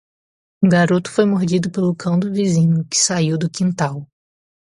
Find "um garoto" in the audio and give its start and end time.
0.63-1.11